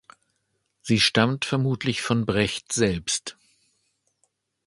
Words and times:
Sie 0.81 0.99
stammt 0.99 1.45
vermutlich 1.45 2.01
von 2.01 2.25
Brecht 2.25 2.73
selbst. 2.73 3.37